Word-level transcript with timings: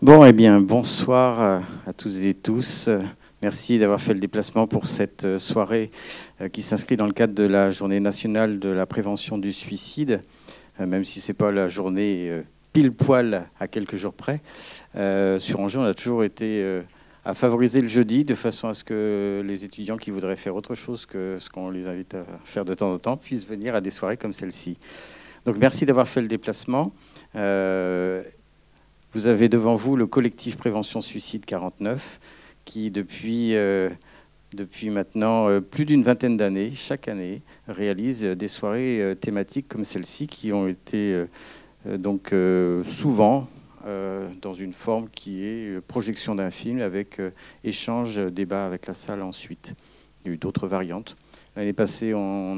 Bon, 0.00 0.24
eh 0.24 0.32
bien, 0.32 0.60
bonsoir 0.60 1.64
à 1.84 1.92
tous 1.92 2.24
et 2.24 2.32
tous. 2.32 2.88
Merci 3.42 3.80
d'avoir 3.80 4.00
fait 4.00 4.14
le 4.14 4.20
déplacement 4.20 4.68
pour 4.68 4.86
cette 4.86 5.38
soirée 5.38 5.90
qui 6.52 6.62
s'inscrit 6.62 6.96
dans 6.96 7.06
le 7.06 7.12
cadre 7.12 7.34
de 7.34 7.42
la 7.42 7.72
journée 7.72 7.98
nationale 7.98 8.60
de 8.60 8.68
la 8.68 8.86
prévention 8.86 9.38
du 9.38 9.52
suicide, 9.52 10.20
même 10.78 11.02
si 11.02 11.20
ce 11.20 11.32
n'est 11.32 11.36
pas 11.36 11.50
la 11.50 11.66
journée 11.66 12.30
pile 12.72 12.92
poil 12.92 13.48
à 13.58 13.66
quelques 13.66 13.96
jours 13.96 14.14
près. 14.14 14.40
Sur 14.94 15.58
Angers, 15.58 15.78
on 15.78 15.84
a 15.84 15.94
toujours 15.94 16.22
été 16.22 16.82
à 17.24 17.34
favoriser 17.34 17.80
le 17.80 17.88
jeudi 17.88 18.24
de 18.24 18.36
façon 18.36 18.68
à 18.68 18.74
ce 18.74 18.84
que 18.84 19.42
les 19.44 19.64
étudiants 19.64 19.96
qui 19.96 20.12
voudraient 20.12 20.36
faire 20.36 20.54
autre 20.54 20.76
chose 20.76 21.06
que 21.06 21.38
ce 21.40 21.50
qu'on 21.50 21.70
les 21.70 21.88
invite 21.88 22.14
à 22.14 22.24
faire 22.44 22.64
de 22.64 22.74
temps 22.74 22.92
en 22.92 22.98
temps 22.98 23.16
puissent 23.16 23.48
venir 23.48 23.74
à 23.74 23.80
des 23.80 23.90
soirées 23.90 24.16
comme 24.16 24.32
celle-ci. 24.32 24.78
Donc 25.44 25.56
merci 25.58 25.86
d'avoir 25.86 26.06
fait 26.06 26.20
le 26.20 26.28
déplacement. 26.28 26.92
Euh, 27.34 28.22
vous 29.18 29.26
avez 29.26 29.48
devant 29.48 29.74
vous 29.74 29.96
le 29.96 30.06
collectif 30.06 30.56
Prévention 30.56 31.00
Suicide 31.00 31.44
49 31.44 32.20
qui 32.64 32.92
depuis, 32.92 33.56
euh, 33.56 33.90
depuis 34.52 34.90
maintenant 34.90 35.48
euh, 35.48 35.60
plus 35.60 35.84
d'une 35.84 36.04
vingtaine 36.04 36.36
d'années, 36.36 36.70
chaque 36.70 37.08
année, 37.08 37.42
réalise 37.66 38.22
des 38.22 38.46
soirées 38.46 39.16
thématiques 39.20 39.66
comme 39.66 39.82
celle-ci 39.82 40.28
qui 40.28 40.52
ont 40.52 40.68
été 40.68 41.24
donc 41.84 42.32
souvent 42.84 43.48
euh, 43.86 44.28
dans 44.42 44.54
une 44.54 44.72
forme 44.72 45.08
qui 45.08 45.44
est 45.44 45.76
euh, 45.76 45.80
projection 45.80 46.34
d'un 46.34 46.50
film 46.50 46.80
avec 46.80 47.20
euh, 47.20 47.30
échange, 47.64 48.18
débat 48.18 48.66
avec 48.66 48.86
la 48.86 48.92
salle 48.92 49.22
ensuite. 49.22 49.74
Il 50.20 50.28
y 50.28 50.30
a 50.30 50.34
eu 50.34 50.36
d'autres 50.36 50.68
variantes. 50.68 51.16
L'année 51.56 51.72
passée, 51.72 52.12
on 52.12 52.54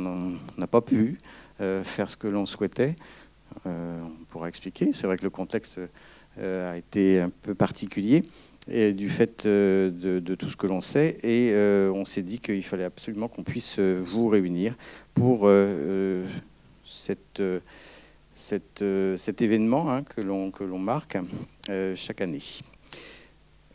n'a 0.59 0.67
pas 0.67 0.81
pu 0.81 1.19
faire 1.59 2.09
ce 2.09 2.17
que 2.17 2.27
l'on 2.27 2.45
souhaitait. 2.47 2.97
on 3.65 4.11
pourra 4.29 4.49
expliquer. 4.49 4.93
C'est 4.93 5.07
vrai 5.07 5.17
que 5.17 5.23
le 5.23 5.31
contexte 5.31 5.79
a 6.39 6.77
été 6.77 7.21
un 7.21 7.31
peu 7.31 7.55
particulier 7.55 8.23
du 8.69 9.09
fait 9.09 9.47
de, 9.47 10.35
tout 10.35 10.49
ce 10.49 10.57
que 10.57 10.67
l'on 10.67 10.81
sait. 10.81 11.19
Et 11.23 11.55
on 11.93 12.05
s'est 12.05 12.23
dit 12.23 12.39
qu'il 12.39 12.63
fallait 12.63 12.85
absolument 12.85 13.29
qu'on 13.29 13.43
puisse 13.43 13.79
vous 13.79 14.29
réunir 14.29 14.75
pour 15.15 15.49
euh, 17.41 17.63
cet 18.33 19.43
événement 19.43 19.91
hein, 19.91 20.03
que 20.03 20.21
l'on 20.21 20.79
marque 20.79 21.19
euh, 21.69 21.95
chaque 21.95 22.21
année. 22.21 22.39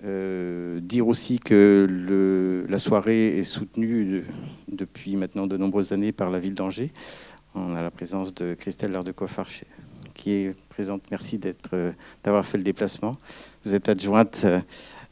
Euh, 0.04 0.80
dire 0.82 1.08
aussi 1.08 1.40
que 1.40 2.66
la 2.68 2.80
soirée 2.80 3.40
est 3.40 3.44
soutenue 3.44 4.26
depuis 4.68 5.16
maintenant 5.16 5.48
de 5.48 5.58
nombreuses 5.58 5.94
années 5.94 6.12
par 6.12 6.30
la 6.30 6.40
ville 6.40 6.56
d'Angers. 6.56 6.92
On 7.54 7.76
a 7.76 7.82
la 7.82 7.92
présence 7.92 8.34
de 8.34 8.54
Christelle 8.54 8.92
Lardecoffard 8.92 9.50
qui 10.16 10.32
est 10.32 10.56
présente. 10.70 11.04
Merci 11.12 11.40
d'avoir 12.24 12.46
fait 12.46 12.58
le 12.58 12.64
déplacement. 12.64 13.12
Vous 13.64 13.76
êtes 13.76 13.90
adjointe 13.90 14.48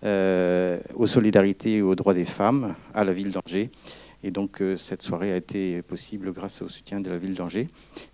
aux 0.04 1.06
solidarités 1.06 1.76
et 1.78 1.82
aux 1.82 1.96
droits 1.96 2.14
des 2.14 2.26
femmes 2.26 2.74
à 2.94 3.04
la 3.04 3.14
ville 3.14 3.32
d'Angers. 3.32 3.70
Et 4.24 4.32
donc 4.32 4.62
euh, 4.62 4.78
cette 4.78 5.02
soirée 5.02 5.34
a 5.34 5.36
été 5.36 5.82
possible 5.82 6.32
grâce 6.32 6.62
au 6.62 6.70
soutien 6.70 7.02
de 7.02 7.10
la 7.10 7.18
ville 7.18 7.36
d'Angers. 7.36 7.68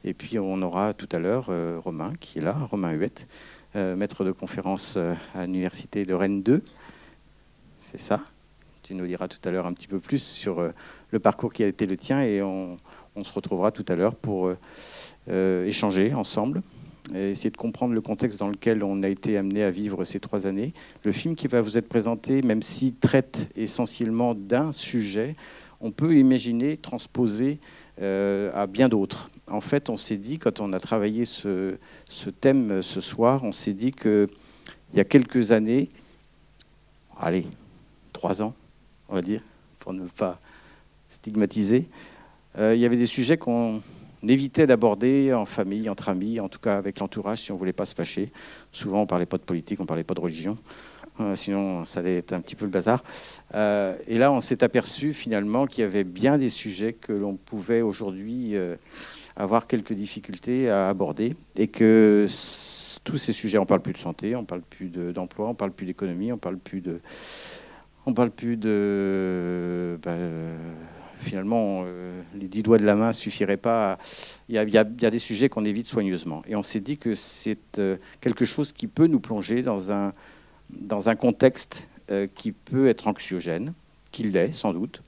Et 0.03 0.15
puis 0.15 0.39
on 0.39 0.61
aura 0.63 0.93
tout 0.93 1.07
à 1.11 1.19
l'heure 1.19 1.47
euh, 1.49 1.79
Romain 1.83 2.13
qui 2.19 2.39
est 2.39 2.41
là, 2.41 2.53
Romain 2.53 2.91
Huette, 2.91 3.27
euh, 3.75 3.95
maître 3.95 4.25
de 4.25 4.31
conférence 4.31 4.97
à 5.35 5.45
l'université 5.45 6.05
de 6.05 6.13
Rennes 6.15 6.41
2. 6.41 6.63
C'est 7.79 7.99
ça? 7.99 8.21
Tu 8.81 8.95
nous 8.95 9.05
diras 9.05 9.27
tout 9.27 9.39
à 9.47 9.51
l'heure 9.51 9.67
un 9.67 9.73
petit 9.73 9.87
peu 9.87 9.99
plus 9.99 10.23
sur 10.23 10.71
le 11.11 11.19
parcours 11.19 11.53
qui 11.53 11.63
a 11.63 11.67
été 11.67 11.85
le 11.85 11.95
tien 11.95 12.21
et 12.21 12.41
on, 12.41 12.77
se 13.21 13.33
retrouvera 13.33 13.71
tout 13.71 13.85
à 13.89 13.95
l'heure 13.95 14.15
pour 14.15 14.51
échanger 15.27 16.13
ensemble. 16.13 16.61
Et 17.15 17.31
essayer 17.31 17.49
de 17.49 17.57
comprendre 17.57 17.93
le 17.93 18.01
contexte 18.01 18.39
dans 18.39 18.49
lequel 18.49 18.83
on 18.83 19.01
a 19.03 19.07
été 19.07 19.37
amené 19.37 19.63
à 19.63 19.71
vivre 19.71 20.03
ces 20.03 20.19
trois 20.19 20.45
années. 20.45 20.73
Le 21.03 21.11
film 21.11 21.35
qui 21.35 21.47
va 21.47 21.61
vous 21.61 21.77
être 21.77 21.89
présenté, 21.89 22.41
même 22.41 22.61
s'il 22.61 22.95
traite 22.95 23.49
essentiellement 23.55 24.35
d'un 24.35 24.71
sujet, 24.71 25.35
on 25.81 25.91
peut 25.91 26.15
imaginer 26.15 26.77
transposer 26.77 27.59
euh, 28.01 28.51
à 28.53 28.67
bien 28.67 28.89
d'autres. 28.89 29.29
En 29.47 29.61
fait, 29.61 29.89
on 29.89 29.97
s'est 29.97 30.17
dit, 30.17 30.37
quand 30.39 30.59
on 30.59 30.73
a 30.73 30.79
travaillé 30.79 31.25
ce, 31.25 31.75
thème 32.39 32.71
euh, 32.71 32.81
ce 32.81 33.01
soir, 33.01 33.43
on 33.43 33.51
s'est 33.51 33.73
dit 33.73 33.91
qu'il 33.91 34.27
y 34.93 34.99
a 34.99 35.03
quelques 35.03 35.51
années, 35.51 35.89
allez, 37.17 37.45
trois 38.13 38.41
ans, 38.41 38.53
on 39.09 39.15
va 39.15 39.21
dire, 39.21 39.41
pour 39.79 39.93
ne 39.93 40.07
pas 40.07 40.39
stigmatiser, 41.09 41.89
euh, 42.57 42.75
il 42.75 42.81
y 42.81 42.85
avait 42.85 42.97
des 42.97 43.05
sujets 43.05 43.37
qu'on 43.37 43.81
évitait 44.27 44.67
d'aborder 44.67 45.33
en 45.33 45.45
famille, 45.45 45.89
entre 45.89 46.09
amis, 46.09 46.39
en 46.39 46.49
tout 46.49 46.59
cas 46.59 46.77
avec 46.77 46.99
l'entourage, 46.99 47.39
si 47.39 47.51
on 47.51 47.55
ne 47.55 47.59
voulait 47.59 47.73
pas 47.73 47.85
se 47.85 47.95
fâcher. 47.95 48.31
Souvent, 48.71 48.99
on 48.99 49.01
ne 49.01 49.07
parlait 49.07 49.25
pas 49.25 49.37
de 49.37 49.43
politique, 49.43 49.79
on 49.79 49.83
ne 49.83 49.87
parlait 49.87 50.03
pas 50.03 50.13
de 50.13 50.21
religion. 50.21 50.55
Euh, 51.19 51.35
sinon 51.35 51.83
ça 51.83 51.99
allait 51.99 52.17
être 52.17 52.33
un 52.33 52.41
petit 52.41 52.55
peu 52.55 52.65
le 52.65 52.71
bazar. 52.71 53.03
Euh, 53.53 53.95
et 54.07 54.17
là, 54.17 54.31
on 54.31 54.39
s'est 54.39 54.63
aperçu 54.63 55.13
finalement 55.13 55.65
qu'il 55.65 55.83
y 55.83 55.87
avait 55.87 56.03
bien 56.03 56.37
des 56.37 56.49
sujets 56.49 56.93
que 56.93 57.11
l'on 57.11 57.35
pouvait 57.35 57.81
aujourd'hui 57.81 58.55
euh, 58.55 58.75
avoir 59.35 59.67
quelques 59.67 59.93
difficultés 59.93 60.69
à 60.69 60.89
aborder 60.89 61.35
et 61.55 61.67
que 61.67 62.25
tous 63.03 63.17
ces 63.17 63.33
sujets, 63.33 63.57
on 63.57 63.65
parle 63.65 63.81
plus 63.81 63.93
de 63.93 63.97
santé, 63.97 64.35
on 64.35 64.45
parle 64.45 64.61
plus 64.61 64.89
d'emploi, 64.89 65.49
on 65.49 65.55
parle 65.55 65.71
plus 65.71 65.85
d'économie, 65.85 66.31
on 66.31 66.37
parle 66.37 66.57
plus 66.57 66.81
de, 66.81 66.99
on 68.05 68.13
parle 68.13 68.31
plus 68.31 68.57
de, 68.57 69.99
bah, 70.03 70.15
finalement, 71.19 71.85
les 72.33 72.47
dix 72.47 72.63
doigts 72.63 72.77
de 72.77 72.85
la 72.85 72.95
main 72.95 73.13
suffiraient 73.13 73.57
pas. 73.57 73.97
Il 74.47 74.55
y, 74.55 74.77
a, 74.77 74.83
des 74.83 75.19
sujets 75.19 75.49
qu'on 75.49 75.65
évite 75.65 75.87
soigneusement. 75.87 76.41
Et 76.47 76.55
on 76.55 76.63
s'est 76.63 76.79
dit 76.79 76.97
que 76.97 77.13
c'est 77.13 77.57
quelque 78.21 78.45
chose 78.45 78.71
qui 78.71 78.87
peut 78.87 79.07
nous 79.07 79.19
plonger 79.19 79.61
dans 79.61 79.91
un 79.91 80.11
dans 80.69 81.09
un 81.09 81.15
contexte 81.15 81.89
euh, 82.11 82.27
qui 82.27 82.51
peut 82.51 82.87
être 82.87 83.07
anxiogène, 83.07 83.73
qui 84.11 84.23
l'est 84.23 84.51
sans 84.51 84.73
doute, 84.73 85.01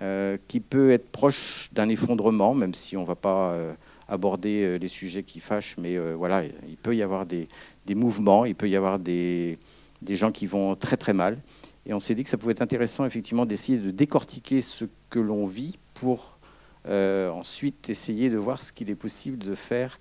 euh, 0.00 0.36
qui 0.48 0.60
peut 0.60 0.90
être 0.90 1.10
proche 1.10 1.70
d'un 1.72 1.88
effondrement, 1.88 2.54
même 2.54 2.74
si 2.74 2.96
on 2.96 3.02
ne 3.02 3.06
va 3.06 3.14
pas 3.14 3.52
euh, 3.52 3.72
aborder 4.08 4.78
les 4.78 4.88
sujets 4.88 5.22
qui 5.22 5.40
fâchent, 5.40 5.76
mais 5.78 5.96
voilà, 6.14 6.44
il 6.44 6.76
peut 6.76 6.94
y 6.94 7.02
avoir 7.02 7.24
des, 7.24 7.48
mouvements, 7.94 8.44
il 8.44 8.54
peut 8.54 8.68
y 8.68 8.76
avoir 8.76 8.98
des, 8.98 9.58
des, 10.02 10.14
gens 10.14 10.30
qui 10.30 10.46
vont 10.46 10.74
très 10.74 10.98
très 10.98 11.14
mal. 11.14 11.38
Et 11.86 11.94
on 11.94 12.00
s'est 12.00 12.14
dit 12.14 12.24
que 12.24 12.30
ça 12.30 12.38
pouvait 12.38 12.52
être 12.52 12.62
intéressant 12.62 13.04
effectivement 13.04 13.46
d'essayer 13.46 13.78
de 13.78 13.90
décortiquer 13.90 14.60
ce 14.60 14.86
que 15.10 15.18
l'on 15.18 15.44
vit 15.44 15.78
pour 15.94 16.38
ensuite 16.86 17.88
essayer 17.88 18.30
de 18.30 18.36
voir 18.36 18.60
ce 18.60 18.72
qu'il 18.72 18.90
est 18.90 18.94
possible 18.94 19.38
de 19.38 19.54
faire 19.54 19.98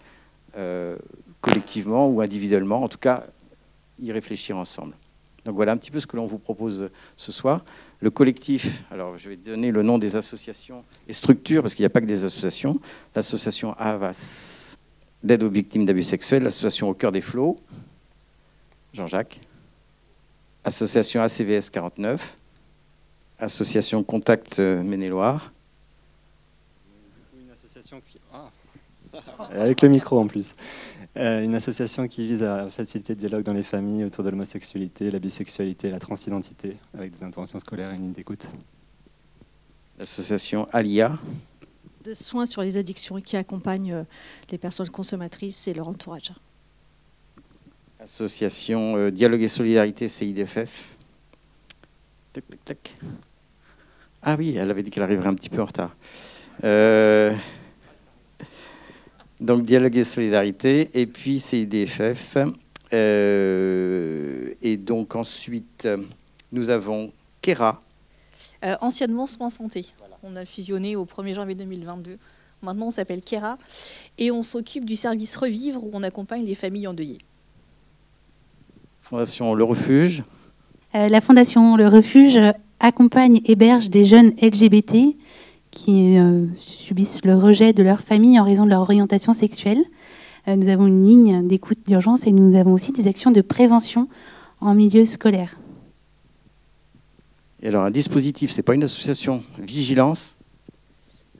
collectivement 1.42 2.10
ou 2.10 2.22
individuellement, 2.22 2.84
en 2.84 2.90
tout 2.90 2.98
cas 2.98 3.26
y 4.02 4.12
réfléchir 4.12 4.58
ensemble. 4.58 4.94
Donc 5.46 5.56
voilà 5.56 5.74
un 5.74 5.78
petit 5.78 5.92
peu 5.92 6.00
ce 6.00 6.08
que 6.08 6.16
l'on 6.16 6.26
vous 6.26 6.40
propose 6.40 6.90
ce 7.18 7.32
soir. 7.34 7.66
Le 8.00 8.10
collectif, 8.10 8.84
alors 8.92 9.18
je 9.18 9.28
vais 9.30 9.36
donner 9.36 9.72
le 9.72 9.84
nom 9.84 9.98
des 9.98 10.16
associations 10.16 10.86
et 11.08 11.14
structures, 11.14 11.62
parce 11.62 11.74
qu'il 11.76 11.84
n'y 11.84 11.88
a 11.88 11.90
pas 11.90 12.00
que 12.00 12.06
des 12.06 12.24
associations. 12.24 12.80
L'association 13.14 13.74
AVAS 13.74 14.78
d'aide 15.22 15.44
aux 15.44 15.50
victimes 15.50 15.86
d'abus 15.86 16.04
sexuels, 16.04 16.44
l'association 16.44 16.90
Au 16.90 16.94
cœur 16.94 17.12
des 17.12 17.22
flots, 17.22 17.58
Jean-Jacques, 18.94 19.42
association 20.64 21.22
ACVS 21.22 21.70
49, 21.72 22.38
association 23.40 24.04
Contact 24.04 24.60
Maine-et-Loire. 24.60 25.52
Ah. 28.32 28.50
Avec 29.52 29.82
le 29.82 29.90
micro 29.90 30.20
en 30.20 30.28
plus. 30.28 30.56
Euh, 31.16 31.44
une 31.44 31.54
association 31.54 32.08
qui 32.08 32.26
vise 32.26 32.42
à 32.42 32.70
faciliter 32.70 33.14
le 33.14 33.20
dialogue 33.20 33.44
dans 33.44 33.54
les 33.54 33.64
familles 33.64 34.04
autour 34.04 34.24
de 34.24 34.32
l'homosexualité, 34.32 35.12
la 35.12 35.20
bisexualité, 35.20 35.92
la 35.92 36.00
transidentité, 36.00 36.78
avec 36.94 37.12
des 37.12 37.24
interventions 37.24 37.60
scolaires 37.60 37.92
et 37.92 37.96
une 37.96 38.02
ligne 38.02 38.14
d'écoute. 38.14 38.48
L'association 40.00 40.68
ALIA. 40.74 41.16
De 42.04 42.16
soins 42.16 42.48
sur 42.48 42.64
les 42.64 42.78
addictions 42.78 43.22
qui 43.22 43.38
accompagnent 43.38 43.94
euh, 43.94 44.04
les 44.50 44.58
personnes 44.58 44.90
consommatrices 44.90 45.68
et 45.68 45.74
leur 45.76 45.88
entourage. 45.88 46.34
Association 48.04 48.98
euh, 48.98 49.12
Dialogue 49.12 49.44
et 49.44 49.48
Solidarité 49.48 50.10
CIDFF. 50.10 50.98
Tac. 52.66 52.98
Ah 54.22 54.36
oui, 54.38 54.58
elle 54.58 54.70
avait 54.70 54.84
dit 54.84 54.92
qu'elle 54.92 55.04
arriverait 55.04 55.30
un 55.30 55.34
petit 55.34 55.50
peu 55.50 55.62
en 55.62 55.66
retard. 55.66 55.96
Euh, 56.66 57.34
donc 59.40 59.64
dialogue 59.64 59.96
et 59.96 60.04
solidarité, 60.04 60.90
et 60.94 61.06
puis 61.06 61.40
CIDFF. 61.40 62.38
Euh, 62.92 64.54
et 64.62 64.76
donc 64.76 65.16
ensuite, 65.16 65.88
nous 66.52 66.70
avons 66.70 67.12
Kera. 67.42 67.82
Anciennement 68.82 69.28
Soins 69.28 69.50
Santé. 69.50 69.86
On 70.24 70.36
a 70.36 70.46
fusionné 70.46 70.98
au 70.98 71.06
1er 71.06 71.36
janvier 71.36 71.56
2022. 71.56 72.18
Maintenant, 72.62 72.88
on 72.88 72.92
s'appelle 72.92 73.22
Kera 73.22 73.58
et 74.18 74.30
on 74.32 74.42
s'occupe 74.42 74.84
du 74.84 74.98
service 74.98 75.38
Revivre 75.38 75.84
où 75.84 75.92
on 75.94 76.04
accompagne 76.04 76.46
les 76.46 76.56
familles 76.56 76.88
endeuillées. 76.88 77.20
Fondation 79.14 79.54
Le 79.54 79.64
Refuge. 79.64 80.24
Euh, 80.96 81.08
la 81.08 81.22
Fondation 81.22 81.76
Le 81.78 81.88
Refuge 81.88 82.40
accompagne, 82.80 83.42
héberge 83.46 83.92
des 83.92 84.06
jeunes 84.06 84.34
LGBT 84.42 85.16
qui 85.70 86.18
euh, 86.18 86.48
subissent 86.56 87.24
le 87.24 87.36
rejet 87.36 87.74
de 87.74 87.84
leur 87.84 88.00
famille 88.00 88.40
en 88.40 88.44
raison 88.44 88.66
de 88.66 88.72
leur 88.72 88.82
orientation 88.82 89.34
sexuelle. 89.34 89.84
Euh, 90.48 90.56
nous 90.56 90.68
avons 90.68 90.88
une 90.88 91.06
ligne 91.06 91.48
d'écoute 91.48 91.78
d'urgence 91.86 92.26
et 92.26 92.32
nous 92.32 92.58
avons 92.58 92.74
aussi 92.74 92.92
des 92.92 93.08
actions 93.08 93.30
de 93.30 93.42
prévention 93.42 94.10
en 94.62 94.74
milieu 94.74 95.06
scolaire. 95.06 95.60
Et 97.62 97.68
alors 97.68 97.84
un 97.84 97.92
dispositif, 97.92 98.50
c'est 98.50 98.64
pas 98.64 98.74
une 98.74 98.84
association 98.84 99.44
vigilance. 99.60 100.40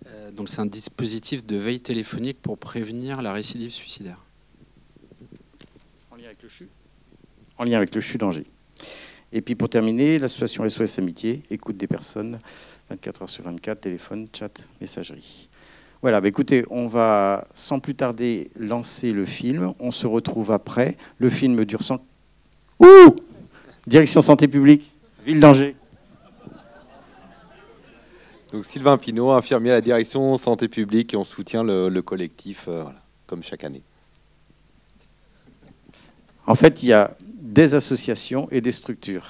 Euh, 0.06 0.30
donc 0.30 0.48
c'est 0.48 0.60
un 0.60 0.68
dispositif 0.68 1.44
de 1.44 1.56
veille 1.56 1.80
téléphonique 1.80 2.40
pour 2.40 2.60
prévenir 2.60 3.24
la 3.24 3.34
récidive 3.34 3.72
suicidaire. 3.72 4.24
En 6.12 6.18
lien 6.18 6.26
avec 6.26 6.44
le 6.44 6.50
CHU 6.50 6.70
En 7.58 7.64
lien 7.64 7.78
avec 7.78 7.94
le 7.94 8.02
CHU 8.02 8.18
d'Angers. 8.18 8.48
Et 9.32 9.42
puis 9.42 9.56
pour 9.56 9.70
terminer, 9.70 10.20
l'association 10.20 10.68
SOS 10.68 11.00
Amitié, 11.00 11.42
écoute 11.50 11.78
des 11.78 11.88
personnes, 11.88 12.40
24 12.90 13.24
heures 13.24 13.30
sur 13.30 13.44
24, 13.44 13.82
téléphone, 13.82 14.28
chat, 14.32 14.52
messagerie. 14.80 15.50
Voilà, 16.04 16.20
bah 16.20 16.28
écoutez, 16.28 16.66
on 16.70 16.88
va 16.88 17.48
sans 17.54 17.80
plus 17.80 17.96
tarder 17.96 18.52
lancer 18.60 19.14
le 19.14 19.26
film. 19.26 19.74
On 19.80 19.90
se 19.90 20.06
retrouve 20.06 20.52
après. 20.52 20.98
Le 21.18 21.30
film 21.30 21.64
dure 21.64 21.82
100... 21.82 22.06
Ouh 22.80 23.16
Direction 23.88 24.22
santé 24.22 24.48
publique, 24.48 24.94
ville 25.26 25.40
d'Angers. 25.40 25.76
Donc 28.52 28.66
Sylvain 28.66 28.98
Pinault, 28.98 29.32
infirmier 29.32 29.72
à 29.72 29.76
la 29.76 29.82
direction 29.82 30.38
santé 30.38 30.68
publique, 30.68 31.14
et 31.14 31.18
on 31.18 31.24
soutient 31.24 31.64
le, 31.64 31.90
le 31.90 32.02
collectif, 32.02 32.66
euh, 32.68 32.84
comme 33.26 33.42
chaque 33.42 33.64
année. 33.64 33.82
En 36.46 36.56
fait, 36.56 36.84
il 36.84 36.90
y 36.90 36.94
a 36.94 37.16
des 37.42 37.76
associations 37.76 38.48
et 38.52 38.60
des 38.60 38.72
structures. 38.72 39.30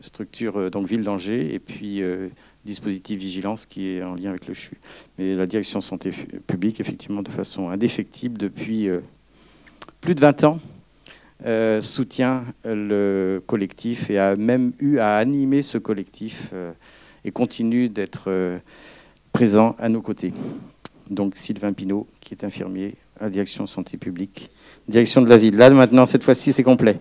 Structure 0.00 0.56
euh, 0.58 0.70
donc 0.70 0.86
Ville 0.86 1.04
d'Angers 1.04 1.54
et 1.54 1.58
puis 1.58 2.02
euh, 2.02 2.28
dispositif 2.64 3.18
vigilance 3.18 3.66
qui 3.66 3.88
est 3.88 4.02
en 4.02 4.14
lien 4.14 4.30
avec 4.30 4.46
le 4.46 4.54
CHU. 4.54 4.78
Mais 5.18 5.34
la 5.34 5.46
direction 5.46 5.80
santé 5.80 6.10
publique, 6.46 6.80
effectivement, 6.80 7.22
de 7.22 7.30
façon 7.30 7.68
indéfectible 7.68 8.38
depuis 8.38 8.88
euh, 8.88 9.00
plus 10.00 10.14
de 10.14 10.20
20 10.20 10.44
ans, 10.44 10.60
soutient 11.80 12.44
le 12.64 13.42
collectif 13.44 14.10
et 14.10 14.18
a 14.18 14.36
même 14.36 14.72
eu 14.78 14.98
à 14.98 15.16
animer 15.16 15.62
ce 15.62 15.76
collectif 15.76 16.52
et 17.24 17.32
continue 17.32 17.88
d'être 17.88 18.60
présent 19.32 19.74
à 19.80 19.88
nos 19.88 20.00
côtés. 20.02 20.32
Donc 21.10 21.36
Sylvain 21.36 21.72
Pinault, 21.72 22.06
qui 22.20 22.32
est 22.32 22.44
infirmier 22.44 22.94
la 23.22 23.30
direction 23.30 23.66
santé 23.68 23.96
publique, 23.96 24.50
direction 24.88 25.22
de 25.22 25.28
la 25.28 25.38
ville. 25.38 25.56
Là, 25.56 25.70
maintenant, 25.70 26.06
cette 26.06 26.24
fois-ci, 26.24 26.52
c'est 26.52 26.64
complet. 26.64 27.00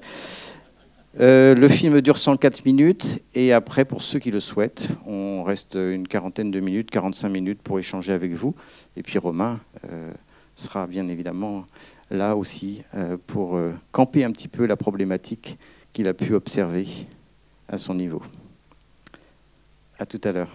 Euh, 1.20 1.56
le 1.56 1.68
film 1.68 2.00
dure 2.00 2.18
104 2.18 2.64
minutes 2.64 3.22
et 3.34 3.52
après, 3.52 3.84
pour 3.84 4.02
ceux 4.02 4.20
qui 4.20 4.32
le 4.32 4.40
souhaitent, 4.40 4.90
on 5.08 5.44
reste 5.44 5.76
une 5.76 6.08
quarantaine 6.08 6.52
de 6.52 6.60
minutes, 6.60 6.90
45 6.92 7.28
minutes 7.28 7.62
pour 7.62 7.80
échanger 7.80 8.14
avec 8.14 8.34
vous. 8.34 8.56
Et 8.96 9.04
puis 9.04 9.18
Romain 9.18 9.60
euh, 9.90 10.14
sera 10.56 10.88
bien 10.88 11.08
évidemment 11.10 11.66
là 12.12 12.36
aussi 12.38 12.84
euh, 12.96 13.18
pour 13.28 13.60
camper 13.92 14.24
un 14.24 14.32
petit 14.32 14.48
peu 14.48 14.66
la 14.66 14.78
problématique 14.78 15.58
qu'il 15.92 16.08
a 16.08 16.14
pu 16.14 16.34
observer 16.34 16.88
à 17.68 17.78
son 17.78 17.96
niveau. 17.96 18.22
À 20.00 20.06
tout 20.06 20.22
à 20.24 20.32
l'heure. 20.32 20.52